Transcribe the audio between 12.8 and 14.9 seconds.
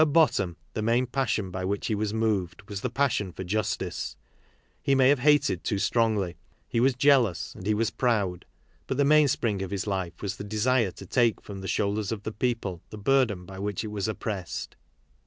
the burden by which it was oppressed.